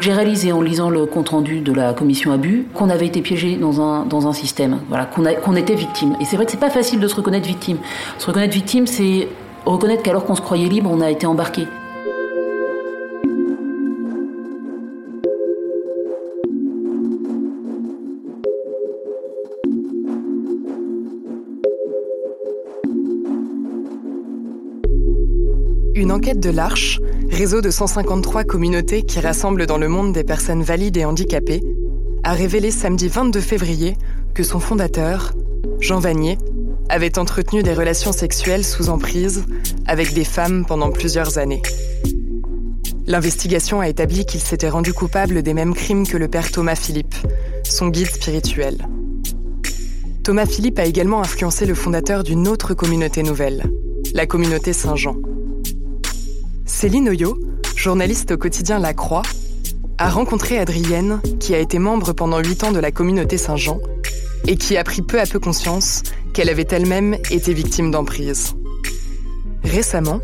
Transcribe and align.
J'ai 0.00 0.12
réalisé 0.12 0.52
en 0.52 0.62
lisant 0.62 0.90
le 0.90 1.06
compte-rendu 1.06 1.60
de 1.60 1.72
la 1.72 1.92
commission 1.92 2.30
abus 2.30 2.66
qu'on 2.72 2.88
avait 2.88 3.06
été 3.06 3.20
piégé 3.20 3.56
dans 3.56 3.80
un, 3.80 4.32
système, 4.32 4.78
voilà, 4.88 5.06
qu'on 5.06 5.56
était 5.56 5.74
victime. 5.74 6.16
Et 6.20 6.24
c'est 6.24 6.36
vrai 6.36 6.44
que 6.44 6.52
c'est 6.52 6.60
pas 6.60 6.70
facile 6.70 7.00
de 7.00 7.08
se 7.08 7.16
reconnaître 7.16 7.48
victime. 7.48 7.78
Se 8.18 8.26
reconnaître 8.28 8.54
victime, 8.54 8.86
c'est 8.86 9.26
reconnaître 9.66 10.04
qu'alors 10.04 10.24
qu'on 10.24 10.36
se 10.36 10.40
croyait 10.40 10.68
libre, 10.68 10.88
on 10.92 11.00
a 11.00 11.10
été 11.10 11.26
embarqué. 11.26 11.66
Une 25.98 26.12
enquête 26.12 26.38
de 26.38 26.50
l'Arche, 26.50 27.00
réseau 27.28 27.60
de 27.60 27.72
153 27.72 28.44
communautés 28.44 29.02
qui 29.02 29.18
rassemblent 29.18 29.66
dans 29.66 29.78
le 29.78 29.88
monde 29.88 30.12
des 30.12 30.22
personnes 30.22 30.62
valides 30.62 30.96
et 30.96 31.04
handicapées, 31.04 31.60
a 32.22 32.34
révélé 32.34 32.70
samedi 32.70 33.08
22 33.08 33.40
février 33.40 33.96
que 34.32 34.44
son 34.44 34.60
fondateur, 34.60 35.32
Jean 35.80 35.98
Vanier, 35.98 36.38
avait 36.88 37.18
entretenu 37.18 37.64
des 37.64 37.74
relations 37.74 38.12
sexuelles 38.12 38.64
sous 38.64 38.90
emprise 38.90 39.44
avec 39.88 40.14
des 40.14 40.22
femmes 40.22 40.64
pendant 40.64 40.92
plusieurs 40.92 41.36
années. 41.36 41.62
L'investigation 43.08 43.80
a 43.80 43.88
établi 43.88 44.24
qu'il 44.24 44.40
s'était 44.40 44.68
rendu 44.68 44.92
coupable 44.92 45.42
des 45.42 45.52
mêmes 45.52 45.74
crimes 45.74 46.06
que 46.06 46.16
le 46.16 46.28
père 46.28 46.52
Thomas 46.52 46.76
Philippe, 46.76 47.16
son 47.64 47.88
guide 47.88 48.12
spirituel. 48.12 48.86
Thomas 50.22 50.46
Philippe 50.46 50.78
a 50.78 50.84
également 50.84 51.22
influencé 51.22 51.66
le 51.66 51.74
fondateur 51.74 52.22
d'une 52.22 52.46
autre 52.46 52.72
communauté 52.72 53.24
nouvelle, 53.24 53.64
la 54.14 54.26
communauté 54.26 54.72
Saint-Jean. 54.72 55.16
Céline 56.80 57.08
Oyo, 57.08 57.36
journaliste 57.74 58.30
au 58.30 58.36
quotidien 58.36 58.78
La 58.78 58.94
Croix, 58.94 59.22
a 59.98 60.08
rencontré 60.08 60.60
Adrienne, 60.60 61.20
qui 61.40 61.52
a 61.52 61.58
été 61.58 61.80
membre 61.80 62.12
pendant 62.12 62.38
huit 62.38 62.62
ans 62.62 62.70
de 62.70 62.78
la 62.78 62.92
communauté 62.92 63.36
Saint-Jean, 63.36 63.80
et 64.46 64.54
qui 64.54 64.76
a 64.76 64.84
pris 64.84 65.02
peu 65.02 65.18
à 65.18 65.26
peu 65.26 65.40
conscience 65.40 66.04
qu'elle 66.32 66.48
avait 66.48 66.68
elle-même 66.70 67.14
été 67.32 67.52
victime 67.52 67.90
d'emprise. 67.90 68.54
Récemment, 69.64 70.20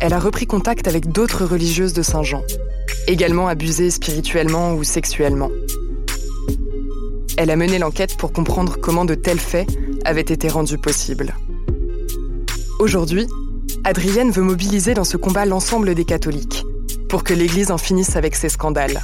elle 0.00 0.12
a 0.12 0.18
repris 0.18 0.44
contact 0.44 0.88
avec 0.88 1.12
d'autres 1.12 1.44
religieuses 1.44 1.92
de 1.92 2.02
Saint-Jean, 2.02 2.42
également 3.06 3.46
abusées 3.46 3.92
spirituellement 3.92 4.74
ou 4.74 4.82
sexuellement. 4.82 5.52
Elle 7.36 7.50
a 7.50 7.54
mené 7.54 7.78
l'enquête 7.78 8.16
pour 8.16 8.32
comprendre 8.32 8.76
comment 8.82 9.04
de 9.04 9.14
tels 9.14 9.38
faits 9.38 9.68
avaient 10.04 10.20
été 10.20 10.48
rendus 10.48 10.78
possibles. 10.78 11.36
Aujourd'hui, 12.80 13.28
Adrienne 13.84 14.30
veut 14.30 14.42
mobiliser 14.42 14.94
dans 14.94 15.02
ce 15.02 15.16
combat 15.16 15.44
l'ensemble 15.44 15.96
des 15.96 16.04
catholiques, 16.04 16.64
pour 17.08 17.24
que 17.24 17.34
l'Église 17.34 17.72
en 17.72 17.78
finisse 17.78 18.14
avec 18.14 18.36
ces 18.36 18.48
scandales. 18.48 19.02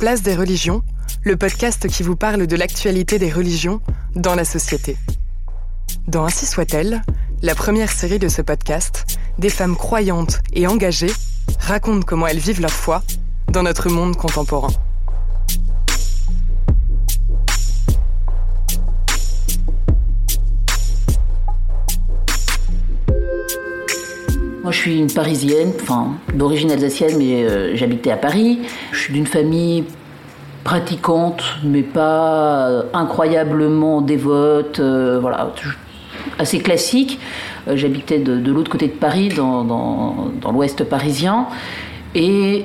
Place 0.00 0.22
des 0.22 0.34
religions, 0.34 0.82
le 1.22 1.36
podcast 1.36 1.86
qui 1.86 2.02
vous 2.02 2.16
parle 2.16 2.48
de 2.48 2.56
l'actualité 2.56 3.20
des 3.20 3.30
religions 3.30 3.80
dans 4.16 4.34
la 4.34 4.44
société. 4.44 4.96
Dans 6.08 6.24
Ainsi 6.24 6.46
soit-elle, 6.46 7.02
la 7.42 7.54
première 7.54 7.92
série 7.92 8.18
de 8.18 8.28
ce 8.28 8.42
podcast, 8.42 9.18
des 9.38 9.50
femmes 9.50 9.76
croyantes 9.76 10.40
et 10.52 10.66
engagées 10.66 11.12
racontent 11.60 12.04
comment 12.04 12.26
elles 12.26 12.38
vivent 12.38 12.60
leur 12.60 12.72
foi 12.72 13.04
dans 13.52 13.62
notre 13.62 13.88
monde 13.88 14.16
contemporain. 14.16 14.72
Moi, 24.72 24.76
je 24.78 24.82
suis 24.84 24.98
une 25.00 25.12
Parisienne, 25.12 25.72
enfin 25.82 26.14
d'origine 26.32 26.70
alsacienne, 26.70 27.18
mais 27.18 27.44
euh, 27.44 27.76
j'habitais 27.76 28.10
à 28.10 28.16
Paris. 28.16 28.60
Je 28.90 29.00
suis 29.00 29.12
d'une 29.12 29.26
famille 29.26 29.84
pratiquante, 30.64 31.44
mais 31.62 31.82
pas 31.82 32.70
euh, 32.70 32.82
incroyablement 32.94 34.00
dévote, 34.00 34.80
euh, 34.80 35.18
voilà, 35.20 35.52
assez 36.38 36.60
classique. 36.60 37.20
J'habitais 37.70 38.18
de, 38.18 38.50
l'autre 38.50 38.70
côté 38.70 38.86
de 38.86 38.92
Paris, 38.92 39.28
dans, 39.28 40.32
l'ouest 40.50 40.84
parisien, 40.84 41.48
et 42.14 42.64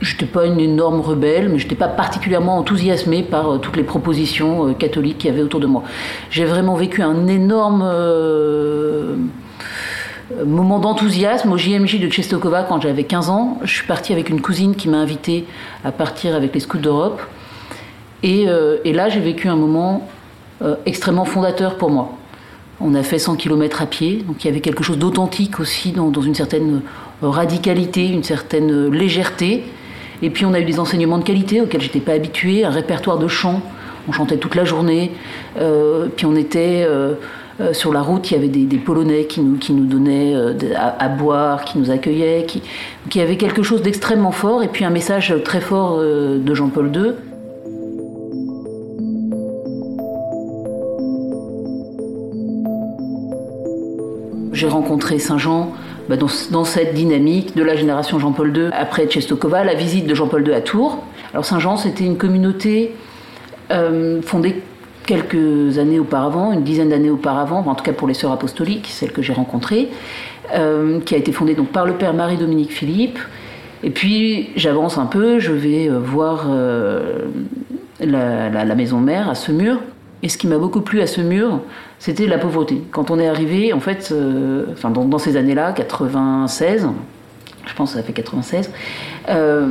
je 0.00 0.12
n'étais 0.12 0.26
pas 0.26 0.44
une 0.44 0.58
énorme 0.58 1.00
rebelle, 1.00 1.50
mais 1.50 1.58
je 1.60 1.66
n'étais 1.66 1.76
pas 1.76 1.86
particulièrement 1.86 2.58
enthousiasmée 2.58 3.22
par 3.22 3.60
toutes 3.60 3.76
les 3.76 3.84
propositions 3.84 4.74
catholiques 4.74 5.18
qu'il 5.18 5.30
y 5.30 5.32
avait 5.32 5.42
autour 5.42 5.60
de 5.60 5.68
moi. 5.68 5.84
J'ai 6.30 6.46
vraiment 6.46 6.74
vécu 6.74 7.00
un 7.00 7.28
énorme 7.28 7.84
euh, 7.84 9.14
moment 10.44 10.78
d'enthousiasme 10.78 11.52
au 11.52 11.56
JMJ 11.56 12.00
de 12.00 12.08
Chestokova 12.08 12.62
quand 12.62 12.80
j'avais 12.80 13.04
15 13.04 13.30
ans. 13.30 13.58
Je 13.62 13.72
suis 13.72 13.86
partie 13.86 14.12
avec 14.12 14.28
une 14.28 14.40
cousine 14.40 14.74
qui 14.74 14.88
m'a 14.88 14.98
invitée 14.98 15.46
à 15.84 15.92
partir 15.92 16.34
avec 16.34 16.54
les 16.54 16.60
scouts 16.60 16.78
d'Europe. 16.78 17.20
Et, 18.22 18.44
euh, 18.48 18.78
là, 18.84 19.08
j'ai 19.08 19.20
vécu 19.20 19.48
un 19.48 19.56
moment 19.56 20.08
euh, 20.62 20.76
extrêmement 20.86 21.24
fondateur 21.24 21.76
pour 21.76 21.90
moi. 21.90 22.12
On 22.80 22.94
a 22.94 23.02
fait 23.02 23.18
100 23.18 23.36
km 23.36 23.82
à 23.82 23.86
pied, 23.86 24.22
donc 24.26 24.44
il 24.44 24.48
y 24.48 24.50
avait 24.50 24.60
quelque 24.60 24.84
chose 24.84 24.98
d'authentique 24.98 25.58
aussi 25.60 25.92
dans, 25.92 26.12
une 26.12 26.34
certaine 26.34 26.82
radicalité, 27.22 28.06
une 28.06 28.22
certaine 28.22 28.88
légèreté. 28.90 29.64
Et 30.22 30.30
puis 30.30 30.44
on 30.44 30.52
a 30.52 30.60
eu 30.60 30.64
des 30.64 30.78
enseignements 30.78 31.18
de 31.18 31.24
qualité 31.24 31.60
auxquels 31.60 31.80
j'étais 31.80 32.00
pas 32.00 32.12
habituée, 32.12 32.64
un 32.64 32.70
répertoire 32.70 33.18
de 33.18 33.26
chants. 33.26 33.62
On 34.08 34.12
chantait 34.12 34.36
toute 34.36 34.54
la 34.54 34.64
journée. 34.64 35.10
puis 36.16 36.24
on 36.24 36.36
était 36.36 36.86
euh, 37.60 37.72
sur 37.72 37.92
la 37.92 38.02
route, 38.02 38.30
il 38.30 38.34
y 38.34 38.36
avait 38.36 38.48
des, 38.48 38.78
Polonais 38.78 39.24
qui 39.24 39.40
nous, 39.40 39.84
donnaient 39.84 40.34
euh, 40.34 40.54
à, 40.76 41.08
boire, 41.08 41.64
qui 41.64 41.78
nous 41.78 41.90
accueillaient, 41.90 42.44
qui, 42.46 42.62
qui 43.10 43.20
avait 43.20 43.36
quelque 43.36 43.62
chose 43.62 43.82
d'extrêmement 43.82 44.30
fort, 44.30 44.62
et 44.62 44.68
puis 44.68 44.84
un 44.84 44.90
message 44.90 45.34
très 45.44 45.60
fort 45.60 45.96
euh, 45.98 46.38
de 46.38 46.54
Jean-Paul 46.54 46.92
II. 46.94 47.12
J'ai 54.52 54.68
rencontré 54.68 55.18
Saint-Jean 55.18 55.72
bah, 56.08 56.16
dans, 56.16 56.64
cette 56.64 56.94
dynamique 56.94 57.56
de 57.56 57.62
la 57.64 57.74
génération 57.74 58.20
Jean-Paul 58.20 58.56
II 58.56 58.70
après 58.72 59.06
Tchestokova, 59.06 59.64
la 59.64 59.74
visite 59.74 60.06
de 60.06 60.14
Jean-Paul 60.14 60.46
II 60.46 60.54
à 60.54 60.60
Tours. 60.60 61.02
Alors 61.32 61.44
Saint-Jean, 61.44 61.76
c'était 61.76 62.04
une 62.04 62.16
communauté 62.16 62.94
fondée 64.22 64.62
quelques 65.08 65.78
années 65.78 65.98
auparavant, 65.98 66.52
une 66.52 66.62
dizaine 66.62 66.90
d'années 66.90 67.08
auparavant, 67.08 67.64
en 67.66 67.74
tout 67.74 67.82
cas 67.82 67.94
pour 67.94 68.06
les 68.06 68.12
sœurs 68.12 68.30
apostoliques, 68.30 68.88
celles 68.88 69.10
que 69.10 69.22
j'ai 69.22 69.32
rencontrées, 69.32 69.88
euh, 70.54 71.00
qui 71.00 71.14
a 71.14 71.18
été 71.18 71.32
fondée 71.32 71.54
donc 71.54 71.68
par 71.68 71.86
le 71.86 71.94
père 71.94 72.12
Marie-Dominique 72.12 72.70
Philippe. 72.70 73.18
Et 73.82 73.88
puis 73.88 74.50
j'avance 74.54 74.98
un 74.98 75.06
peu, 75.06 75.38
je 75.38 75.52
vais 75.52 75.88
euh, 75.88 75.98
voir 75.98 76.48
euh, 76.50 77.24
la, 78.00 78.74
maison 78.74 79.00
mère 79.00 79.30
à 79.30 79.34
Semur. 79.34 79.78
Et 80.22 80.28
ce 80.28 80.36
qui 80.36 80.46
m'a 80.46 80.58
beaucoup 80.58 80.82
plu 80.82 81.00
à 81.00 81.06
Semur, 81.06 81.60
c'était 81.98 82.26
la 82.26 82.36
pauvreté. 82.36 82.82
Quand 82.90 83.10
on 83.10 83.18
est 83.18 83.28
arrivé, 83.28 83.72
en 83.72 83.80
fait, 83.80 84.12
dans, 84.82 85.18
ces 85.18 85.36
années-là, 85.38 85.72
96, 85.72 86.88
je 87.68 87.74
pense 87.74 87.92
que 87.92 87.98
ça 87.98 88.02
fait 88.02 88.12
96. 88.12 88.70
Euh, 89.28 89.68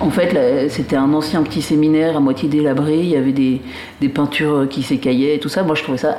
en 0.00 0.10
fait, 0.10 0.68
c'était 0.70 0.96
un 0.96 1.12
ancien 1.12 1.42
petit 1.42 1.60
séminaire 1.60 2.16
à 2.16 2.20
moitié 2.20 2.48
délabré. 2.48 3.00
Il 3.00 3.08
y 3.08 3.16
avait 3.16 3.32
des, 3.32 3.60
peintures 4.08 4.66
qui 4.68 4.82
s'écaillaient 4.82 5.36
et 5.36 5.38
tout 5.38 5.48
ça. 5.48 5.62
Moi, 5.62 5.74
je 5.74 5.82
trouvais 5.82 5.98
ça 5.98 6.18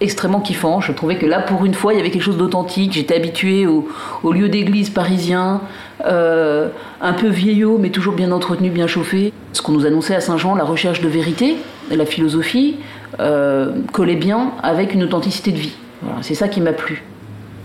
extrêmement 0.00 0.40
kiffant. 0.40 0.80
Je 0.80 0.92
trouvais 0.92 1.16
que 1.16 1.26
là, 1.26 1.40
pour 1.40 1.64
une 1.64 1.74
fois, 1.74 1.92
il 1.92 1.96
y 1.96 2.00
avait 2.00 2.10
quelque 2.10 2.22
chose 2.22 2.36
d'authentique. 2.36 2.92
J'étais 2.92 3.14
habituée 3.14 3.66
au, 3.66 4.32
lieu 4.32 4.48
d'église 4.48 4.90
parisien, 4.90 5.62
euh, 6.06 6.68
un 7.00 7.12
peu 7.12 7.28
vieillot, 7.28 7.78
mais 7.78 7.90
toujours 7.90 8.14
bien 8.14 8.30
entretenu, 8.32 8.70
bien 8.70 8.86
chauffé. 8.86 9.32
Ce 9.52 9.62
qu'on 9.62 9.72
nous 9.72 9.86
annonçait 9.86 10.14
à 10.14 10.20
Saint-Jean, 10.20 10.54
la 10.54 10.64
recherche 10.64 11.00
de 11.00 11.08
vérité, 11.08 11.56
la 11.90 12.06
philosophie, 12.06 12.76
euh, 13.18 13.72
collait 13.92 14.16
bien 14.16 14.52
avec 14.62 14.94
une 14.94 15.02
authenticité 15.02 15.52
de 15.52 15.58
vie. 15.58 15.76
c'est 16.22 16.34
ça 16.34 16.48
qui 16.48 16.60
m'a 16.60 16.72
plu. 16.72 17.02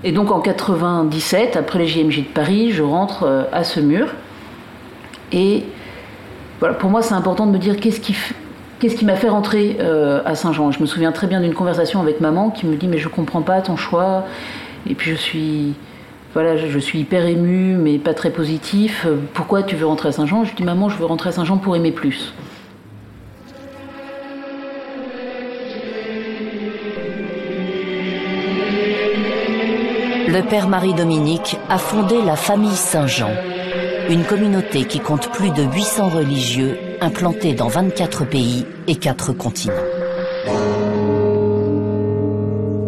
Et 0.07 0.11
donc 0.11 0.29
en 0.29 0.39
97, 0.39 1.57
après 1.57 1.79
les 1.79 1.87
JMJ 1.87 2.19
de 2.19 2.23
Paris, 2.25 2.71
je 2.71 2.83
rentre 2.83 3.23
euh, 3.23 3.43
à 3.51 3.63
ce 3.63 3.79
mur. 3.79 4.09
Et 5.31 5.63
voilà, 6.59 6.75
pour 6.75 6.91
moi, 6.91 7.01
c'est 7.01 7.15
important 7.15 7.47
de 7.47 7.51
me 7.51 7.57
dire 7.57 7.77
qu'est-ce 7.77 7.99
qui, 7.99 8.15
m'a 9.03 9.15
fait 9.15 9.29
rentrer 9.29 9.77
euh, 9.79 10.21
à 10.23 10.35
Saint-Jean. 10.35 10.71
Je 10.71 10.79
me 10.79 10.85
souviens 10.85 11.11
très 11.11 11.25
bien 11.25 11.41
d'une 11.41 11.55
conversation 11.55 12.01
avec 12.01 12.21
maman 12.21 12.51
qui 12.51 12.67
me 12.67 12.75
dit 12.75 12.87
Mais 12.87 12.99
je 12.99 13.09
comprends 13.09 13.41
pas 13.41 13.61
ton 13.61 13.77
choix. 13.77 14.25
Et 14.87 14.93
puis 14.93 15.09
je 15.09 15.15
suis. 15.15 15.73
voilà, 16.35 16.55
je 16.55 16.77
suis 16.77 16.99
hyper 16.99 17.25
émue, 17.25 17.75
mais 17.75 17.97
pas 17.97 18.13
très 18.13 18.29
positif. 18.29 19.07
Pourquoi 19.33 19.63
tu 19.63 19.75
veux 19.75 19.87
rentrer 19.87 20.09
à 20.09 20.11
Saint-Jean? 20.11 20.43
Je 20.43 20.53
dis 20.53 20.61
maman, 20.61 20.87
je 20.87 20.97
veux 20.97 21.05
rentrer 21.05 21.29
à 21.29 21.31
Saint-Jean 21.31 21.57
pour 21.57 21.75
aimer 21.75 21.91
plus. 21.91 22.31
Le 30.35 30.41
père 30.41 30.67
Marie-Dominique 30.67 31.55
a 31.69 31.77
fondé 31.77 32.21
la 32.21 32.35
famille 32.35 32.75
Saint-Jean, 32.75 33.29
une 34.09 34.25
communauté 34.25 34.83
qui 34.83 34.99
compte 34.99 35.29
plus 35.29 35.49
de 35.49 35.63
800 35.63 36.09
religieux 36.09 36.77
implantés 36.99 37.53
dans 37.53 37.69
24 37.69 38.25
pays 38.25 38.65
et 38.89 38.97
4 38.97 39.31
continents. 39.31 39.73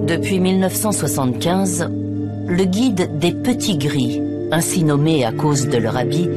Depuis 0.04 0.42
1975, 0.42 1.90
le 2.48 2.66
guide 2.66 3.18
des 3.18 3.32
petits 3.32 3.78
gris, 3.78 4.22
ainsi 4.52 4.84
nommé 4.84 5.24
à 5.24 5.32
cause 5.32 5.70
de 5.70 5.78
leur 5.78 5.96
habit, 5.96 6.28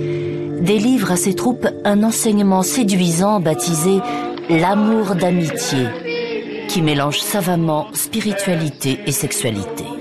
délivre 0.61 1.11
à 1.11 1.17
ses 1.17 1.35
troupes 1.35 1.67
un 1.85 2.05
enseignement 2.05 2.63
séduisant 2.63 3.41
baptisé 3.41 3.99
l'amour 4.49 5.17
d'amitié, 5.17 5.89
qui 6.69 6.83
mélange 6.83 7.19
savamment 7.19 7.89
spiritualité 7.95 9.01
et 9.09 9.13
sexualité. 9.13 10.00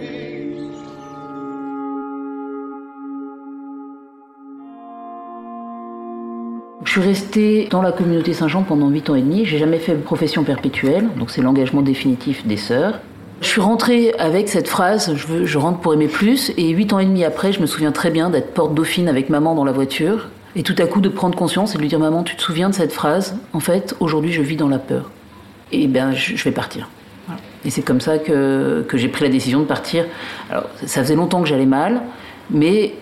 Je 6.89 6.93
suis 6.93 7.07
restée 7.07 7.67
dans 7.69 7.83
la 7.83 7.91
communauté 7.91 8.33
Saint-Jean 8.33 8.63
pendant 8.63 8.89
8 8.89 9.11
ans 9.11 9.15
et 9.15 9.21
demi. 9.21 9.45
J'ai 9.45 9.59
jamais 9.59 9.77
fait 9.77 9.93
profession 9.93 10.43
perpétuelle, 10.43 11.07
donc 11.19 11.29
c'est 11.29 11.43
l'engagement 11.43 11.83
définitif 11.83 12.47
des 12.47 12.57
sœurs. 12.57 12.99
Je 13.41 13.47
suis 13.47 13.61
rentrée 13.61 14.11
avec 14.17 14.49
cette 14.49 14.67
phrase, 14.67 15.13
je, 15.15 15.57
rentre 15.59 15.81
pour 15.81 15.93
aimer 15.93 16.07
plus, 16.07 16.51
et 16.57 16.69
huit 16.69 16.91
ans 16.91 16.97
et 16.97 17.05
demi 17.05 17.23
après, 17.23 17.53
je 17.53 17.61
me 17.61 17.67
souviens 17.67 17.91
très 17.91 18.09
bien 18.09 18.31
d'être 18.31 18.55
porte 18.55 18.73
dauphine 18.73 19.07
avec 19.07 19.29
maman 19.29 19.53
dans 19.53 19.65
la 19.65 19.71
voiture, 19.71 20.29
et 20.55 20.63
tout 20.63 20.73
à 20.79 20.87
coup 20.87 20.99
de 20.99 21.09
prendre 21.09 21.37
conscience 21.37 21.75
et 21.75 21.77
de 21.77 21.83
lui 21.83 21.89
dire 21.89 21.99
maman, 21.99 22.23
tu 22.23 22.35
te 22.35 22.41
souviens 22.41 22.69
de 22.69 22.73
cette 22.73 22.91
phrase? 22.91 23.37
En 23.53 23.59
fait, 23.59 23.95
aujourd'hui, 23.99 24.31
je 24.31 24.41
vis 24.41 24.55
dans 24.55 24.67
la 24.67 24.79
peur. 24.79 25.11
Et 25.71 25.85
bien, 25.85 26.13
je, 26.13 26.43
vais 26.43 26.51
partir. 26.51 26.89
Et 27.65 27.69
c'est 27.69 27.83
comme 27.83 28.01
ça 28.01 28.17
que, 28.17 28.83
que 28.87 28.97
j'ai 28.97 29.09
pris 29.09 29.23
la 29.23 29.29
décision 29.29 29.59
de 29.59 29.65
partir. 29.65 30.05
Alors, 30.49 30.65
ça 30.87 31.03
faisait 31.03 31.13
longtemps 31.13 31.43
que 31.43 31.47
j'allais 31.49 31.67
mal, 31.67 32.01
mais 32.49 32.95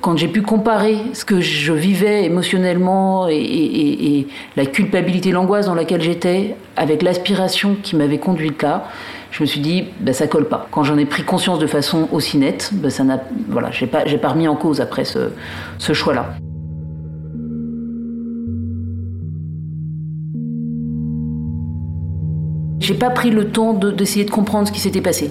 quand 0.00 0.16
j'ai 0.16 0.28
pu 0.28 0.42
comparer 0.42 0.96
ce 1.12 1.24
que 1.24 1.40
je 1.40 1.72
vivais 1.72 2.24
émotionnellement 2.24 3.28
et, 3.28 4.26
la 4.56 4.66
culpabilité, 4.66 5.30
l'angoisse 5.30 5.66
dans 5.66 5.74
laquelle 5.74 6.00
j'étais 6.00 6.56
avec 6.76 7.02
l'aspiration 7.02 7.76
qui 7.82 7.96
m'avait 7.96 8.18
conduite 8.18 8.62
là, 8.62 8.88
je 9.30 9.42
me 9.42 9.46
suis 9.46 9.60
dit, 9.60 9.84
ben, 10.00 10.12
ça 10.12 10.26
colle 10.26 10.48
pas. 10.48 10.66
Quand 10.70 10.82
j'en 10.82 10.98
ai 10.98 11.04
pris 11.04 11.22
conscience 11.22 11.58
de 11.58 11.66
façon 11.66 12.08
aussi 12.12 12.38
nette, 12.38 12.70
ben, 12.72 12.90
ça 12.90 13.04
n'a, 13.04 13.20
voilà, 13.48 13.70
j'ai 13.70 13.86
pas, 13.86 14.04
j'ai 14.06 14.18
pas 14.18 14.28
remis 14.28 14.48
en 14.48 14.56
cause 14.56 14.80
après 14.80 15.04
ce, 15.04 15.30
ce 15.78 15.92
choix-là. 15.92 16.30
J'ai 22.80 22.94
pas 22.94 23.10
pris 23.10 23.30
le 23.30 23.50
temps 23.50 23.74
d'essayer 23.74 24.24
de 24.24 24.30
comprendre 24.30 24.66
ce 24.66 24.72
qui 24.72 24.80
s'était 24.80 25.02
passé. 25.02 25.30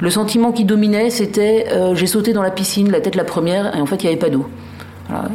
Le 0.00 0.10
sentiment 0.10 0.52
qui 0.52 0.64
dominait, 0.64 1.10
c'était 1.10 1.66
euh, 1.72 1.94
j'ai 1.94 2.06
sauté 2.06 2.32
dans 2.32 2.42
la 2.42 2.50
piscine, 2.50 2.90
la 2.90 3.00
tête 3.00 3.16
la 3.16 3.24
première, 3.24 3.76
et 3.76 3.80
en 3.80 3.86
fait, 3.86 3.96
il 3.96 4.06
n'y 4.06 4.12
avait 4.12 4.20
pas 4.20 4.30
d'eau. 4.30 4.46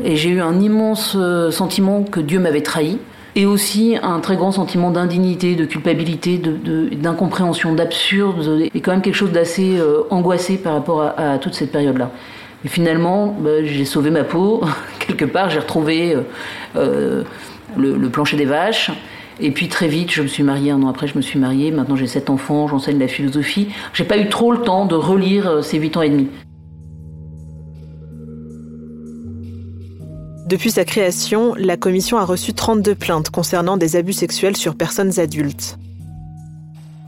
Et 0.06 0.16
j'ai 0.16 0.30
eu 0.30 0.40
un 0.40 0.60
immense 0.60 1.16
euh, 1.18 1.50
sentiment 1.50 2.04
que 2.04 2.20
Dieu 2.20 2.40
m'avait 2.40 2.62
trahi, 2.62 3.00
et 3.36 3.46
aussi 3.46 3.98
un 4.02 4.20
très 4.20 4.36
grand 4.36 4.52
sentiment 4.52 4.92
d'indignité, 4.92 5.56
de 5.56 5.66
culpabilité, 5.66 6.38
d'incompréhension, 6.38 7.72
de, 7.72 7.78
d'absurde, 7.78 8.70
et 8.74 8.80
quand 8.80 8.92
même 8.92 9.02
quelque 9.02 9.16
chose 9.16 9.32
d'assez 9.32 9.78
euh, 9.78 10.04
angoissé 10.12 10.58
par 10.58 10.74
rapport 10.74 11.02
à, 11.18 11.40
toute 11.40 11.56
cette 11.56 11.72
période-là. 11.72 12.12
Et 12.64 12.70
finalement, 12.70 13.36
bah, 13.38 13.64
j'ai 13.66 13.86
sauvé 13.86 14.12
ma 14.12 14.24
peau, 14.24 14.62
quelque 15.00 15.26
part, 15.26 15.50
j'ai 15.50 15.60
retrouvé 15.60 16.16
le, 16.76 17.26
le 17.76 18.10
plancher 18.10 18.38
des 18.38 18.46
vaches. 18.46 18.92
Et 19.40 19.52
puis 19.52 19.68
très 19.68 19.88
vite, 19.88 20.12
je 20.12 20.22
me 20.22 20.28
suis 20.28 20.44
mariée. 20.44 20.72
Un 20.72 20.82
an 20.84 20.90
après, 20.90 21.08
je 21.08 21.18
me 21.18 21.22
suis 21.22 21.40
mariée. 21.40 21.72
Maintenant, 21.72 21.96
j'ai 21.96 22.08
sept 22.08 22.30
enfants. 22.30 22.68
J'enseigne 22.68 23.00
la 23.00 23.08
philosophie. 23.08 23.68
J'ai 23.94 24.04
pas 24.04 24.18
eu 24.18 24.30
trop 24.30 24.52
le 24.52 24.62
temps 24.62 24.86
de 24.86 24.96
relire 24.96 25.48
euh, 25.48 25.62
ces 25.62 25.78
huit 25.78 25.98
ans 25.98 26.02
et 26.02 26.10
demi. 26.10 26.28
Depuis 30.48 30.72
sa 30.72 30.86
création, 30.86 31.56
la 31.58 31.78
commission 31.78 32.18
a 32.18 32.26
reçu 32.26 32.54
32 32.54 32.96
plaintes 32.96 33.30
concernant 33.30 33.78
des 33.78 33.96
abus 33.96 34.14
sexuels 34.14 34.58
sur 34.58 34.76
personnes 34.76 35.20
adultes. 35.20 35.78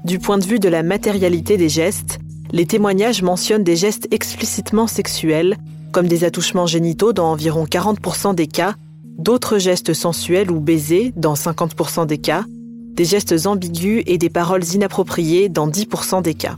Du 0.06 0.20
point 0.20 0.38
de 0.38 0.46
vue 0.46 0.60
de 0.60 0.70
la 0.70 0.84
matérialité 0.84 1.58
des 1.58 1.70
gestes, 1.70 2.20
les 2.52 2.66
témoignages 2.66 3.22
mentionnent 3.22 3.64
des 3.64 3.76
gestes 3.76 4.08
explicitement 4.12 4.88
sexuels, 4.88 5.58
comme 5.92 6.08
des 6.08 6.24
attouchements 6.24 6.66
génitaux 6.66 7.12
dans 7.12 7.32
environ 7.32 7.66
40% 7.66 8.34
des 8.34 8.48
cas, 8.48 8.76
d'autres 9.18 9.58
gestes 9.58 9.94
sensuels 9.94 10.52
ou 10.52 10.60
baisers 10.60 11.14
dans 11.16 11.34
50% 11.34 12.06
des 12.06 12.18
cas, 12.18 12.46
des 12.94 13.06
gestes 13.06 13.46
ambigus 13.46 14.04
et 14.06 14.18
des 14.18 14.30
paroles 14.30 14.64
inappropriées 14.74 15.50
dans 15.50 15.68
10% 15.68 16.22
des 16.22 16.34
cas. 16.34 16.58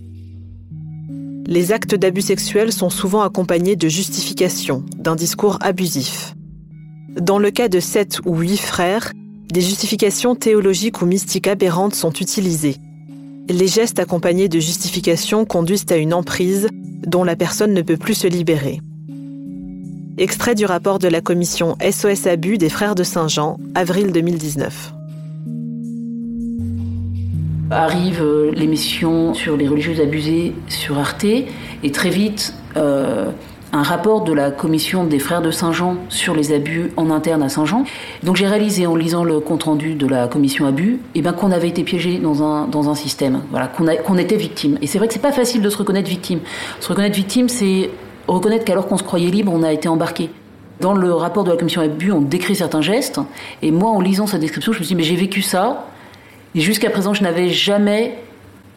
Les 1.46 1.72
actes 1.72 1.96
d'abus 1.96 2.22
sexuels 2.22 2.74
sont 2.74 2.90
souvent 2.90 3.22
accompagnés 3.22 3.76
de 3.76 3.88
justifications, 3.88 4.84
d'un 4.98 5.16
discours 5.16 5.58
abusif. 5.62 6.36
Dans 7.20 7.40
le 7.40 7.52
cas 7.52 7.70
de 7.70 7.80
sept 7.80 8.20
ou 8.26 8.36
huit 8.38 8.58
frères, 8.58 9.14
des 9.52 9.62
justifications 9.62 10.36
théologiques 10.36 11.02
ou 11.02 11.06
mystiques 11.06 11.48
aberrantes 11.48 11.96
sont 11.96 12.12
utilisées. 12.12 12.76
Les 13.50 13.68
gestes 13.68 14.00
accompagnés 14.00 14.50
de 14.50 14.60
justifications 14.60 15.46
conduisent 15.46 15.86
à 15.90 15.96
une 15.96 16.14
emprise 16.14 16.68
dont 17.06 17.24
la 17.24 17.38
personne 17.38 17.74
ne 17.74 17.82
peut 17.82 17.96
plus 17.96 18.16
se 18.16 18.28
libérer. 18.28 18.82
Extrait 20.20 20.56
du 20.56 20.66
rapport 20.66 20.98
de 20.98 21.08
la 21.08 21.22
commission 21.22 21.78
SOS 21.80 22.26
Abus 22.26 22.58
des 22.58 22.70
Frères 22.70 22.96
de 22.96 23.04
Saint-Jean, 23.04 23.60
avril 23.76 24.12
2019. 24.12 24.94
Arrive 27.70 28.24
euh, 28.24 28.52
l'émission 28.52 29.36
sur 29.36 29.56
les 29.56 29.68
religieuses 29.68 30.02
abusées 30.02 30.56
sur 30.70 30.98
Arte, 30.98 31.24
et 31.26 31.92
très 31.92 32.10
vite, 32.10 32.56
euh, 32.78 33.30
un 33.72 33.84
rapport 33.84 34.24
de 34.24 34.34
la 34.34 34.50
commission 34.50 35.04
des 35.04 35.20
frères 35.20 35.44
de 35.44 35.52
Saint-Jean 35.52 35.98
sur 36.10 36.34
les 36.34 36.52
abus 36.52 36.92
en 36.98 37.12
interne 37.12 37.44
à 37.44 37.50
Saint-Jean. 37.50 37.84
Donc 38.24 38.38
j'ai 38.38 38.48
réalisé 38.48 38.88
en 38.88 38.96
lisant 38.96 39.24
le 39.24 39.40
compte-rendu 39.40 39.94
de 39.94 40.08
la 40.08 40.28
commission 40.28 40.66
abus 40.66 41.00
eh 41.14 41.22
ben, 41.22 41.34
qu'on 41.34 41.52
avait 41.52 41.68
été 41.68 41.84
piégé 41.84 42.18
dans 42.18 42.42
un, 42.42 42.68
dans 42.68 42.90
un 42.90 42.96
système, 42.96 43.42
voilà, 43.52 43.68
qu'on, 43.68 43.86
qu'on 44.04 44.18
était 44.18 44.38
victime. 44.38 44.80
Et 44.82 44.88
c'est 44.88 44.98
vrai 44.98 45.08
que 45.08 45.14
c'est 45.14 45.20
pas 45.20 45.32
facile 45.32 45.62
de 45.62 45.70
se 45.70 45.78
reconnaître 45.78 46.10
victime. 46.10 46.40
Se 46.80 46.90
reconnaître 46.90 47.16
victime, 47.16 47.50
c'est 47.50 47.92
reconnaître 48.28 48.66
qu'alors 48.66 48.88
qu'on 48.88 48.98
se 48.98 49.04
croyait 49.04 49.30
libre, 49.30 49.52
on 49.54 49.64
a 49.64 49.72
été 49.72 49.88
embarqué. 49.88 50.30
Dans 50.80 50.94
le 50.94 51.12
rapport 51.14 51.44
de 51.44 51.50
la 51.50 51.58
commission 51.58 51.82
abus, 51.82 52.12
on 52.12 52.22
décrit 52.22 52.56
certains 52.56 52.82
gestes, 52.82 53.20
et 53.62 53.72
moi, 53.72 53.90
en 53.90 54.00
lisant 54.00 54.28
cette 54.28 54.42
description, 54.42 54.74
je 54.74 54.80
me 54.80 54.84
suis 54.84 54.96
dit, 54.96 54.98
mais 54.98 55.08
j'ai 55.08 55.16
vécu 55.16 55.42
ça, 55.42 55.88
et 56.54 56.60
jusqu'à 56.60 56.90
présent, 56.90 57.14
je 57.14 57.24
n'avais 57.24 57.50
jamais 57.50 58.18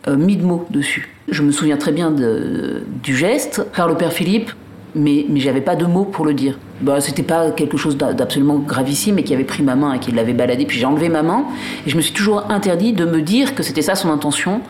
euh, 0.08 0.16
mis 0.16 0.36
de 0.36 0.44
mots 0.44 0.66
dessus. 0.70 1.14
Je 1.28 1.42
me 1.42 1.52
souviens 1.52 1.76
très 1.76 1.92
bien 1.92 2.10
du 2.10 3.16
geste, 3.16 3.66
car 3.74 3.86
le 3.86 3.96
père 3.96 4.12
Philippe, 4.12 4.50
mais, 4.94 5.26
mais 5.28 5.40
j'avais 5.40 5.60
pas 5.60 5.76
de 5.76 5.84
mots 5.84 6.04
pour 6.04 6.24
le 6.24 6.34
dire. 6.34 6.58
Bah, 6.80 7.00
c'était 7.00 7.22
pas 7.22 7.50
quelque 7.50 7.76
chose 7.76 7.96
d'absolument 7.96 8.58
gravissime 8.58 9.18
et 9.18 9.22
qui 9.22 9.34
avait 9.34 9.44
pris 9.44 9.62
ma 9.62 9.76
main 9.76 9.92
et 9.92 9.98
qui 9.98 10.10
l'avait 10.12 10.32
baladé. 10.32 10.64
Puis 10.66 10.78
j'ai 10.78 10.86
enlevé 10.86 11.08
ma 11.08 11.22
main 11.22 11.44
et 11.86 11.90
je 11.90 11.96
me 11.96 12.00
suis 12.00 12.12
toujours 12.12 12.50
interdit 12.50 12.92
de 12.92 13.04
me 13.04 13.20
dire 13.22 13.54
que 13.54 13.62
c'était 13.62 13.82
ça 13.82 13.94
son 13.94 14.10
intention 14.10 14.60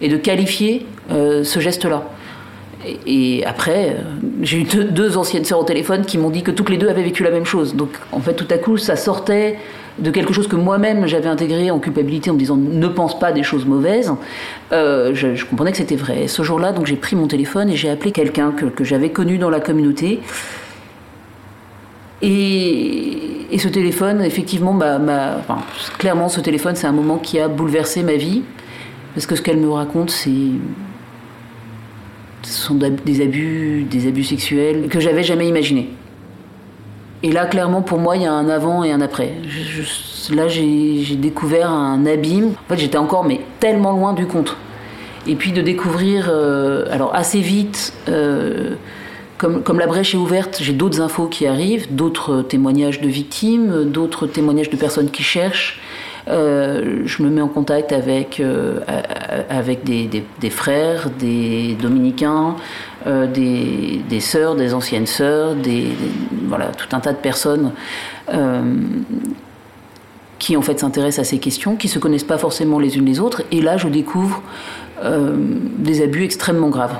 et 0.00 0.08
de 0.08 0.16
qualifier 0.16 0.86
euh, 1.10 1.44
ce 1.44 1.60
geste-là. 1.60 2.04
Et, 3.06 3.44
après, 3.44 3.90
euh, 3.90 4.02
j'ai 4.42 4.58
eu 4.58 4.64
deux, 4.64 5.16
anciennes 5.16 5.44
sœurs 5.44 5.60
au 5.60 5.64
téléphone 5.64 6.04
qui 6.04 6.18
m'ont 6.18 6.30
dit 6.30 6.42
que 6.42 6.50
toutes 6.50 6.70
les 6.70 6.76
deux 6.76 6.88
avaient 6.88 7.02
vécu 7.02 7.22
la 7.22 7.30
même 7.30 7.44
chose. 7.44 7.74
Donc 7.74 7.90
en 8.12 8.20
fait, 8.20 8.34
tout 8.34 8.46
à 8.50 8.58
coup, 8.58 8.76
ça 8.76 8.96
sortait 8.96 9.58
de 9.98 10.10
quelque 10.10 10.32
chose 10.32 10.46
que 10.46 10.56
moi-même 10.56 11.06
j'avais 11.06 11.28
intégré 11.28 11.70
en 11.70 11.80
culpabilité 11.80 12.30
en 12.30 12.34
me 12.34 12.38
disant 12.38 12.56
ne 12.56 12.86
pense 12.86 13.18
pas 13.18 13.32
des 13.32 13.42
choses 13.42 13.66
mauvaises. 13.66 14.12
Euh, 14.72 15.12
je, 15.14 15.44
comprenais 15.44 15.72
que 15.72 15.78
c'était 15.78 15.96
vrai. 15.96 16.28
ce 16.28 16.42
jour-là, 16.42 16.72
donc 16.72 16.86
j'ai 16.86 16.96
pris 16.96 17.16
mon 17.16 17.26
téléphone 17.26 17.68
et 17.70 17.76
j'ai 17.76 17.90
appelé 17.90 18.12
quelqu'un 18.12 18.52
que, 18.52 18.84
j'avais 18.84 19.10
connu 19.10 19.38
dans 19.38 19.50
la 19.50 19.60
communauté. 19.60 20.20
Et, 22.22 23.14
ce 23.58 23.68
téléphone, 23.68 24.22
effectivement, 24.22 24.72
m'a, 24.72 25.40
clairement, 25.98 26.28
ce 26.28 26.40
téléphone, 26.40 26.76
c'est 26.76 26.86
un 26.86 26.92
moment 26.92 27.18
qui 27.18 27.40
a 27.40 27.48
bouleversé 27.48 28.02
ma 28.02 28.14
vie. 28.14 28.42
Parce 29.14 29.26
que 29.26 29.34
ce 29.34 29.42
qu'elle 29.42 29.56
me 29.56 29.70
raconte, 29.70 30.10
c'est 30.10 30.30
ce 32.42 32.52
sont 32.52 32.74
des 32.74 33.20
abus, 33.20 33.86
des 33.90 34.08
abus 34.08 34.24
sexuels 34.24 34.88
que 34.88 35.00
j'avais 35.00 35.22
jamais 35.22 35.48
imaginés. 35.48 35.90
Et 37.22 37.32
là, 37.32 37.46
clairement, 37.46 37.82
pour 37.82 37.98
moi, 37.98 38.16
il 38.16 38.22
y 38.22 38.26
a 38.26 38.32
un 38.32 38.48
avant 38.48 38.84
et 38.84 38.92
un 38.92 39.00
après. 39.00 39.32
là, 40.30 40.46
j'ai 40.46 41.16
découvert 41.16 41.70
un 41.70 42.06
abîme. 42.06 42.52
En 42.66 42.74
fait, 42.74 42.80
j'étais 42.80 42.98
encore 42.98 43.24
mais 43.24 43.40
tellement 43.58 43.92
loin 43.92 44.12
du 44.12 44.26
compte. 44.26 44.56
Et 45.26 45.34
puis 45.34 45.52
de 45.52 45.60
découvrir, 45.60 46.28
euh, 46.30 46.86
alors 46.90 47.14
assez 47.14 47.40
vite, 47.40 47.92
euh, 48.08 48.76
comme, 49.36 49.62
comme, 49.62 49.78
la 49.78 49.86
brèche 49.86 50.14
est 50.14 50.18
ouverte, 50.18 50.58
j'ai 50.60 50.72
d'autres 50.72 51.00
infos 51.00 51.26
qui 51.26 51.46
arrivent, 51.46 51.94
d'autres 51.94 52.42
témoignages 52.42 53.00
de 53.00 53.08
victimes, 53.08 53.84
d'autres 53.84 54.26
témoignages 54.26 54.70
de 54.70 54.76
personnes 54.76 55.10
qui 55.10 55.22
cherchent. 55.22 55.80
Euh, 56.28 57.02
je 57.06 57.22
me 57.22 57.30
mets 57.30 57.40
en 57.40 57.48
contact 57.48 57.92
avec, 57.92 58.38
euh, 58.40 58.80
avec 59.48 59.84
des, 59.84 60.50
frères, 60.50 61.10
des 61.10 61.76
dominicains, 61.80 62.56
des, 63.06 64.02
des, 64.08 64.20
sœurs, 64.20 64.54
des 64.54 64.74
anciennes 64.74 65.06
sœurs, 65.06 65.54
tout 65.56 66.96
un 66.96 67.00
tas 67.00 67.12
de 67.12 67.18
personnes 67.18 67.72
qui 70.38 70.56
en 70.56 70.62
fait 70.62 70.78
s'intéressent 70.78 71.26
à 71.26 71.30
ces 71.30 71.38
questions, 71.38 71.76
qui 71.76 71.88
se 71.88 71.98
connaissent 71.98 72.24
pas 72.24 72.38
forcément 72.38 72.78
les 72.78 72.98
unes 72.98 73.06
les 73.06 73.20
autres. 73.20 73.42
Et 73.50 73.62
là, 73.62 73.76
je 73.76 73.88
découvre 73.88 74.42
des 75.02 76.02
abus 76.02 76.24
extrêmement 76.24 76.68
graves. 76.68 76.98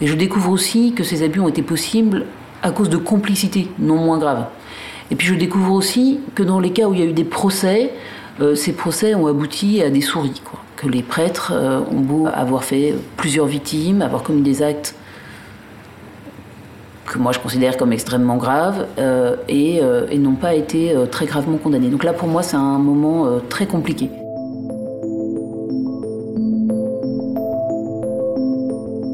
Et 0.00 0.06
je 0.06 0.14
découvre 0.14 0.50
aussi 0.50 0.92
que 0.92 1.02
ces 1.04 1.22
abus 1.22 1.40
ont 1.40 1.48
été 1.48 1.62
possibles 1.62 2.24
à 2.62 2.70
cause 2.70 2.88
de 2.88 2.96
complicité 2.96 3.68
non 3.78 3.96
moins 3.96 4.18
graves. 4.18 4.46
Et 5.10 5.16
puis 5.16 5.26
je 5.26 5.34
découvre 5.34 5.72
aussi 5.72 6.20
que 6.34 6.42
dans 6.42 6.60
les 6.60 6.70
cas 6.70 6.86
où 6.86 6.94
il 6.94 7.00
y 7.00 7.02
a 7.02 7.06
eu 7.06 7.12
des 7.12 7.24
procès, 7.24 7.90
euh, 8.40 8.54
ces 8.54 8.72
procès 8.72 9.14
ont 9.14 9.26
abouti 9.26 9.82
à 9.82 9.90
des 9.90 10.00
souris. 10.00 10.40
Quoi. 10.44 10.60
Que 10.76 10.86
les 10.88 11.02
prêtres 11.02 11.52
euh, 11.54 11.80
ont 11.90 12.00
beau 12.00 12.28
avoir 12.32 12.64
fait 12.64 12.94
plusieurs 13.16 13.46
victimes, 13.46 14.02
avoir 14.02 14.22
commis 14.22 14.42
des 14.42 14.62
actes 14.62 14.94
que 17.06 17.18
moi 17.18 17.32
je 17.32 17.38
considère 17.38 17.78
comme 17.78 17.94
extrêmement 17.94 18.36
graves 18.36 18.86
euh, 18.98 19.36
et, 19.48 19.80
n'ont 20.18 20.34
pas 20.34 20.54
été 20.54 20.94
très 21.10 21.24
gravement 21.24 21.56
condamnés. 21.56 21.88
Donc 21.88 22.04
là 22.04 22.12
pour 22.12 22.28
moi 22.28 22.42
c'est 22.42 22.56
un 22.56 22.78
moment 22.78 23.40
très 23.48 23.66
compliqué. 23.66 24.10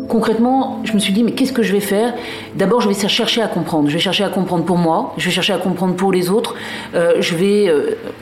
concrètement, 0.08 0.80
je 0.84 0.92
me 0.92 1.00
suis 1.00 1.12
dit, 1.12 1.24
mais 1.24 1.32
qu'est-ce 1.32 1.52
que 1.52 1.64
je 1.64 1.72
vais 1.72 1.80
faire? 1.80 2.14
D'abord, 2.54 2.80
je 2.80 2.88
vais 2.88 3.08
chercher 3.08 3.42
à 3.42 3.48
comprendre. 3.48 3.88
Je 3.88 3.94
vais 3.94 4.00
chercher 4.00 4.22
à 4.22 4.28
comprendre 4.28 4.64
pour 4.64 4.78
moi, 4.78 5.12
je 5.18 5.24
vais 5.24 5.32
chercher 5.32 5.52
à 5.52 5.58
comprendre 5.58 5.96
pour 5.96 6.12
les 6.12 6.30
autres. 6.30 6.54
Je 6.94 7.34
vais, 7.34 7.68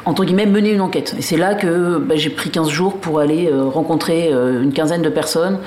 entre 0.05 0.25
guillemets, 0.25 0.47
mener 0.47 0.71
une 0.71 0.81
enquête. 0.81 1.15
Et 1.19 1.23
c'est 1.23 1.37
là 1.37 1.55
que 1.55 1.99
bah, 1.99 2.17
j'ai 2.17 2.31
pris 2.31 2.51
15 2.51 2.69
jours 2.69 2.97
pour 2.99 3.19
aller 3.19 3.49
euh, 3.51 3.65
rencontrer 3.65 4.31
une 4.31 4.73
quinzaine 4.73 5.03
de 5.03 5.09
personnes, 5.09 5.59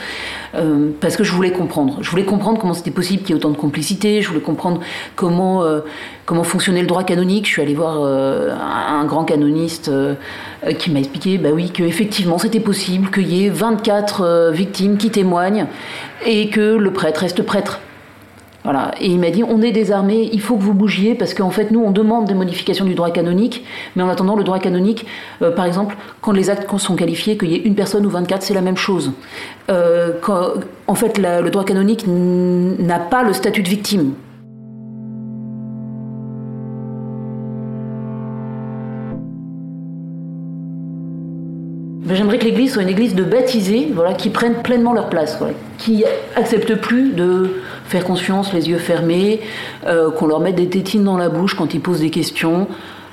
parce 1.01 1.17
que 1.17 1.23
je 1.23 1.33
voulais 1.33 1.51
comprendre. 1.51 1.97
Je 2.01 2.09
voulais 2.09 2.23
comprendre 2.23 2.59
comment 2.59 2.73
c'était 2.73 2.91
possible 2.91 3.23
qu'il 3.23 3.31
y 3.31 3.33
ait 3.33 3.35
autant 3.35 3.49
de 3.49 3.57
complicité, 3.57 4.21
je 4.21 4.29
voulais 4.29 4.41
comprendre 4.41 4.79
comment, 5.15 5.63
comment 6.25 6.43
fonctionnait 6.43 6.81
le 6.81 6.87
droit 6.87 7.03
canonique. 7.03 7.45
Je 7.45 7.51
suis 7.51 7.61
allée 7.61 7.73
voir 7.73 8.01
un, 8.03 9.03
grand 9.05 9.25
canoniste 9.25 9.91
qui 10.79 10.91
m'a 10.91 10.99
expliqué, 10.99 11.37
bah 11.37 11.49
oui, 11.53 11.71
qu'effectivement 11.71 12.37
c'était 12.37 12.61
possible, 12.61 13.11
qu'il 13.11 13.27
y 13.27 13.45
ait 13.45 13.49
24 13.49 14.51
victimes 14.53 14.97
qui 14.97 15.11
témoignent 15.11 15.67
et 16.25 16.49
que 16.49 16.75
le 16.77 16.91
prêtre 16.91 17.21
reste 17.21 17.43
prêtre. 17.43 17.81
Voilà. 18.65 18.91
Et 18.99 19.05
il 19.05 19.19
m'a 19.19 19.29
dit 19.29 19.43
on 19.43 19.61
est 19.61 19.71
désarmé, 19.71 20.27
il 20.33 20.41
faut 20.41 20.57
que 20.57 20.63
vous 20.63 20.73
bougiez 20.73 21.13
parce 21.13 21.35
qu'en 21.35 21.51
fait 21.51 21.69
nous 21.69 21.81
on 21.81 21.91
demande 21.91 22.25
des 22.25 22.33
modifications 22.33 22.83
du 22.83 22.95
droit 22.95 23.11
canonique, 23.11 23.63
mais 23.95 24.01
en 24.01 24.09
attendant 24.09 24.35
le 24.35 24.43
droit 24.43 24.57
canonique, 24.57 25.05
euh, 25.43 25.51
par 25.51 25.65
exemple, 25.65 25.95
quand 26.19 26.31
les 26.31 26.49
actes 26.49 26.67
sont 26.77 26.95
qualifiés, 26.95 27.37
qu'il 27.37 27.51
y 27.51 27.55
ait 27.55 27.61
une 27.61 27.75
personne 27.75 28.05
ou 28.07 28.09
24, 28.09 28.41
c'est 28.41 28.55
la 28.55 28.61
même 28.61 28.75
chose. 28.75 29.11
Euh, 29.69 30.13
en 30.87 30.95
fait, 30.95 31.19
le 31.19 31.49
droit 31.49 31.63
canonique 31.63 32.05
n'a 32.07 32.99
pas 32.99 33.21
le 33.23 33.33
statut 33.33 33.61
de 33.61 33.69
victime. 33.69 34.13
J'aimerais 42.11 42.37
que 42.37 42.45
l'Église 42.45 42.73
soit 42.73 42.83
une 42.83 42.89
Église 42.89 43.15
de 43.15 43.23
baptisés, 43.23 43.91
voilà, 43.93 44.13
qui 44.13 44.29
prennent 44.29 44.61
pleinement 44.61 44.93
leur 44.93 45.09
place, 45.09 45.39
qui 45.77 46.03
acceptent 46.35 46.75
plus 46.75 47.13
de 47.13 47.61
faire 47.87 48.03
conscience 48.03 48.53
les 48.53 48.69
yeux 48.69 48.77
fermés, 48.77 49.41
euh, 49.85 50.11
qu'on 50.11 50.27
leur 50.27 50.39
mette 50.39 50.55
des 50.55 50.69
tétines 50.69 51.03
dans 51.03 51.17
la 51.17 51.29
bouche 51.29 51.55
quand 51.55 51.73
ils 51.73 51.81
posent 51.81 52.01
des 52.01 52.09
questions. 52.09 52.67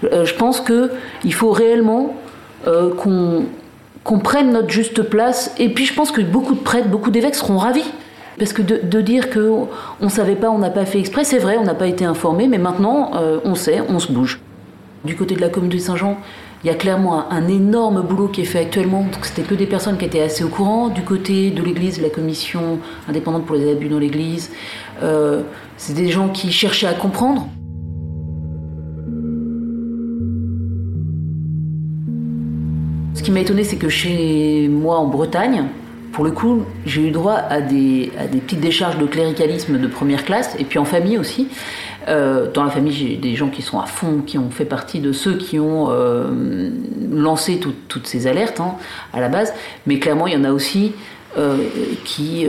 Euh, 0.04 0.24
je 0.24 0.34
pense 0.34 0.60
qu'il 0.60 1.34
faut 1.34 1.50
réellement 1.50 2.16
euh, 2.66 2.90
qu'on 2.94 4.18
prenne 4.18 4.52
notre 4.52 4.70
juste 4.70 5.02
place. 5.02 5.54
Et 5.58 5.68
puis 5.68 5.86
je 5.86 5.94
pense 5.94 6.10
que 6.10 6.20
beaucoup 6.20 6.54
de 6.54 6.60
prêtres, 6.60 6.88
beaucoup 6.88 7.10
d'évêques 7.10 7.34
seront 7.34 7.58
ravis. 7.58 7.90
Parce 8.38 8.54
que 8.54 8.62
de, 8.62 9.00
dire 9.02 9.30
qu'on 9.30 9.68
ne 10.00 10.08
savait 10.08 10.34
pas, 10.34 10.50
on 10.50 10.58
n'a 10.58 10.70
pas 10.70 10.86
fait 10.86 10.98
exprès, 10.98 11.22
c'est 11.22 11.38
vrai, 11.38 11.58
on 11.58 11.64
n'a 11.64 11.74
pas 11.74 11.86
été 11.86 12.06
informé, 12.06 12.48
mais 12.48 12.56
maintenant 12.56 13.12
on 13.44 13.54
sait, 13.54 13.82
on 13.88 13.98
se 13.98 14.10
bouge. 14.10 14.40
Du 15.04 15.14
côté 15.14 15.34
de 15.36 15.40
la 15.42 15.50
commune 15.50 15.68
de 15.68 15.76
Saint-Jean, 15.76 16.16
il 16.64 16.68
y 16.68 16.70
a 16.70 16.74
clairement 16.74 17.30
un, 17.30 17.48
énorme 17.48 18.02
boulot 18.02 18.28
qui 18.28 18.42
est 18.42 18.44
fait 18.44 18.60
actuellement. 18.60 19.02
Donc 19.02 19.24
c'était 19.24 19.42
que 19.42 19.54
des 19.54 19.66
personnes 19.66 19.98
qui 19.98 20.04
étaient 20.04 20.20
assez 20.20 20.44
au 20.44 20.48
courant. 20.48 20.88
Du 20.88 21.02
côté 21.02 21.50
de 21.50 21.62
l'Église, 21.62 22.00
la 22.00 22.08
commission 22.08 22.78
indépendante 23.08 23.46
pour 23.46 23.56
les 23.56 23.72
abus 23.72 23.88
dans 23.88 23.98
l'Église, 23.98 24.50
euh, 25.02 25.42
c'est 25.76 25.94
des 25.94 26.08
gens 26.08 26.28
qui 26.28 26.52
cherchaient 26.52 26.86
à 26.86 26.94
comprendre. 26.94 27.48
Ce 33.14 33.22
qui 33.22 33.32
m'a 33.32 33.40
étonné, 33.40 33.64
c'est 33.64 33.76
que 33.76 33.88
chez 33.88 34.68
moi 34.68 34.98
en 34.98 35.06
Bretagne, 35.06 35.64
pour 36.12 36.24
le 36.24 36.30
coup, 36.30 36.64
j'ai 36.84 37.08
eu 37.08 37.10
droit 37.10 37.34
à 37.34 37.60
des, 37.60 38.12
petites 38.30 38.60
décharges 38.60 38.98
de 38.98 39.06
cléricalisme 39.06 39.78
de 39.78 39.86
première 39.86 40.24
classe, 40.24 40.54
et 40.58 40.64
puis 40.64 40.78
en 40.78 40.84
famille 40.84 41.18
aussi. 41.18 41.48
Euh, 42.08 42.50
dans 42.52 42.64
la 42.64 42.70
famille, 42.70 42.92
j'ai 42.92 43.16
des 43.16 43.34
gens 43.34 43.48
qui 43.48 43.62
sont 43.62 43.80
à 43.80 43.86
fond, 43.86 44.22
qui 44.26 44.36
ont 44.36 44.50
fait 44.50 44.64
partie 44.64 45.00
de 45.00 45.12
ceux 45.12 45.36
qui 45.36 45.58
ont 45.58 45.88
euh, 45.90 46.70
lancé 47.10 47.60
toutes 47.88 48.06
ces 48.06 48.26
alertes 48.26 48.60
hein, 48.60 48.74
à 49.12 49.20
la 49.20 49.28
base. 49.28 49.54
Mais 49.86 49.98
clairement, 49.98 50.26
il 50.26 50.34
y 50.34 50.36
en 50.36 50.44
a 50.44 50.52
aussi 50.52 50.92
euh, 51.38 51.56
qui, 52.04 52.46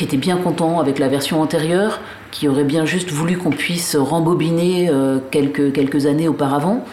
étaient 0.00 0.16
bien 0.16 0.36
contents 0.36 0.78
avec 0.78 1.00
la 1.00 1.08
version 1.08 1.42
antérieure, 1.42 2.00
qui 2.30 2.46
auraient 2.46 2.64
bien 2.64 2.84
juste 2.84 3.10
voulu 3.10 3.36
qu'on 3.36 3.50
puisse 3.50 3.96
rembobiner 3.96 4.90
quelques 5.30 6.06
années 6.06 6.28
auparavant, 6.28 6.84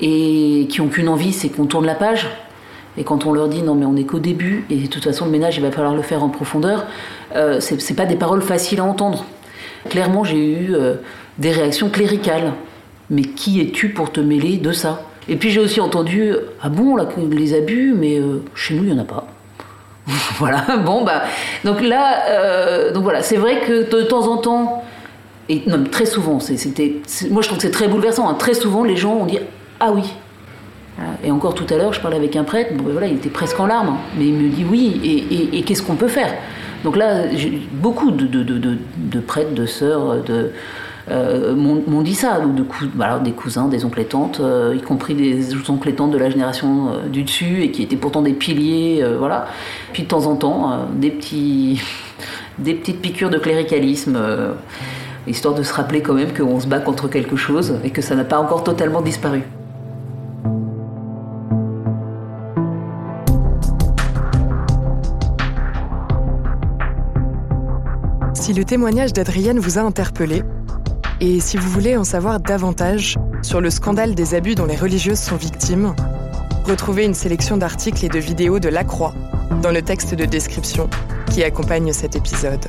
et 0.00 0.66
qui 0.68 0.80
n'ont 0.80 0.88
qu'une 0.88 1.08
envie, 1.08 1.32
c'est 1.32 1.50
qu'on 1.50 1.66
tourne 1.66 1.86
la 1.86 1.94
page. 1.94 2.26
Et 2.98 3.04
quand 3.04 3.26
on 3.26 3.32
leur 3.32 3.48
dit 3.48 3.62
non 3.62 3.74
mais 3.74 3.86
on 3.86 3.94
n'est 3.94 4.04
qu'au 4.04 4.18
début 4.18 4.64
et 4.68 4.76
de 4.76 4.86
toute 4.86 5.04
façon 5.04 5.24
le 5.24 5.30
ménage 5.30 5.56
il 5.56 5.62
va 5.62 5.70
falloir 5.70 5.94
le 5.94 6.02
faire 6.02 6.22
en 6.22 6.28
profondeur, 6.28 6.86
euh, 7.34 7.60
c'est 7.60 7.96
pas 7.96 8.04
des 8.04 8.16
paroles 8.16 8.42
faciles 8.42 8.80
à 8.80 8.84
entendre. 8.84 9.24
Clairement, 9.88 10.24
j'ai 10.24 10.36
eu 10.36 10.74
euh, 10.74 10.94
des 11.38 11.50
réactions 11.50 11.88
cléricales. 11.88 12.52
Mais 13.10 13.22
qui 13.22 13.60
es-tu 13.60 13.90
pour 13.90 14.10
te 14.10 14.20
mêler 14.20 14.56
de 14.56 14.72
ça? 14.72 15.02
Et 15.28 15.36
puis 15.36 15.50
j'ai 15.50 15.60
aussi 15.60 15.80
entendu 15.80 16.34
Ah 16.62 16.68
bon, 16.68 16.96
là, 16.96 17.06
les 17.30 17.54
abus, 17.54 17.94
mais 17.96 18.18
euh, 18.18 18.42
chez 18.54 18.74
nous, 18.74 18.84
il 18.84 18.92
n'y 18.92 18.98
en 18.98 19.02
a 19.02 19.06
pas. 19.06 19.26
voilà, 20.38 20.64
bon, 20.84 21.04
bah. 21.04 21.24
Donc 21.64 21.80
là, 21.82 22.26
euh, 22.30 22.92
donc 22.92 23.02
voilà, 23.02 23.22
c'est 23.22 23.36
vrai 23.36 23.60
que 23.60 23.90
de 23.90 24.02
temps 24.02 24.28
en 24.28 24.38
temps, 24.38 24.84
et 25.48 25.62
non, 25.66 25.84
très 25.90 26.06
souvent, 26.06 26.38
moi 26.38 27.42
je 27.42 27.48
trouve 27.48 27.58
que 27.58 27.62
c'est 27.62 27.70
très 27.70 27.88
bouleversant, 27.88 28.28
hein. 28.28 28.34
très 28.34 28.54
souvent 28.54 28.84
les 28.84 28.96
gens 28.96 29.14
ont 29.14 29.26
dit 29.26 29.38
Ah 29.80 29.90
oui. 29.92 30.04
Et 31.24 31.30
encore 31.30 31.54
tout 31.54 31.66
à 31.70 31.76
l'heure, 31.76 31.92
je 31.92 32.00
parlais 32.00 32.16
avec 32.16 32.36
un 32.36 32.44
prêtre, 32.44 32.74
ben 32.74 32.92
voilà, 32.92 33.06
il 33.06 33.16
était 33.16 33.30
presque 33.30 33.58
en 33.58 33.66
larmes, 33.66 33.88
hein. 33.88 33.96
mais 34.16 34.26
il 34.26 34.34
me 34.34 34.48
dit 34.48 34.64
oui, 34.68 35.00
et 35.52 35.62
qu'est-ce 35.62 35.82
qu'on 35.82 35.96
peut 35.96 36.08
faire? 36.08 36.32
Donc 36.84 36.96
là, 36.96 37.24
beaucoup 37.72 38.10
de, 38.10 38.26
de, 38.26 39.20
prêtres, 39.20 39.54
de 39.54 39.66
sœurs, 39.66 40.22
euh, 41.10 41.54
m'ont 41.54 42.02
dit 42.02 42.14
ça, 42.14 42.40
de, 42.40 43.24
des 43.24 43.32
cousins, 43.32 43.68
des 43.68 43.84
oncles 43.84 44.00
et 44.00 44.04
tantes, 44.04 44.40
euh, 44.40 44.74
y 44.76 44.80
compris 44.80 45.14
des 45.14 45.54
oncles 45.68 45.88
et 45.88 45.94
tantes 45.94 46.10
de 46.10 46.18
la 46.18 46.30
génération 46.30 46.88
euh, 46.88 47.08
du 47.08 47.22
dessus, 47.22 47.62
et 47.62 47.70
qui 47.70 47.82
étaient 47.82 47.96
pourtant 47.96 48.22
des 48.22 48.32
piliers, 48.32 49.04
voilà. 49.18 49.46
Puis 49.92 50.04
de 50.04 50.08
temps 50.08 50.26
en 50.26 50.36
temps, 50.36 50.88
des 50.94 51.10
petites 51.10 53.00
piqûres 53.00 53.30
de 53.30 53.38
cléricalisme, 53.38 54.18
histoire 55.26 55.54
de 55.54 55.62
se 55.62 55.72
rappeler 55.72 56.02
quand 56.02 56.14
même 56.14 56.32
qu'on 56.32 56.58
se 56.58 56.66
bat 56.66 56.80
contre 56.80 57.08
quelque 57.08 57.36
chose 57.36 57.78
et 57.84 57.90
que 57.90 58.02
ça 58.02 58.16
n'a 58.16 58.24
pas 58.24 58.38
encore 58.38 58.64
totalement 58.64 59.02
disparu. 59.02 59.42
Le 68.54 68.64
témoignage 68.64 69.14
d'Adrienne 69.14 69.58
vous 69.58 69.78
a 69.78 69.80
interpellé, 69.80 70.42
et 71.20 71.40
si 71.40 71.56
vous 71.56 71.70
voulez 71.70 71.96
en 71.96 72.04
savoir 72.04 72.38
davantage 72.38 73.16
sur 73.40 73.62
le 73.62 73.70
scandale 73.70 74.14
des 74.14 74.34
abus 74.34 74.54
dont 74.54 74.66
les 74.66 74.76
religieuses 74.76 75.20
sont 75.20 75.36
victimes, 75.36 75.94
retrouvez 76.66 77.06
une 77.06 77.14
sélection 77.14 77.56
d'articles 77.56 78.04
et 78.04 78.10
de 78.10 78.18
vidéos 78.18 78.58
de 78.58 78.68
La 78.68 78.84
Croix 78.84 79.14
dans 79.62 79.70
le 79.70 79.80
texte 79.80 80.14
de 80.14 80.26
description 80.26 80.90
qui 81.30 81.42
accompagne 81.42 81.94
cet 81.94 82.14
épisode. 82.14 82.66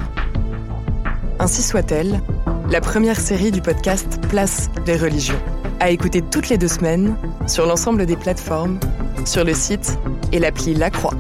Ainsi 1.40 1.62
soit-elle, 1.62 2.22
la 2.70 2.80
première 2.80 3.20
série 3.20 3.52
du 3.52 3.62
podcast 3.62 4.22
Place 4.30 4.70
des 4.86 4.96
religions, 4.96 5.40
à 5.82 5.90
écouter 5.90 6.22
toutes 6.22 6.48
les 6.48 6.58
deux 6.58 6.70
semaines 6.70 7.14
sur 7.46 7.66
l'ensemble 7.66 8.06
des 8.06 8.16
plateformes, 8.16 8.80
sur 9.26 9.44
le 9.44 9.54
site 9.54 10.00
et 10.32 10.40
l'appli 10.40 10.76
La 10.76 10.90
Croix. 10.90 11.16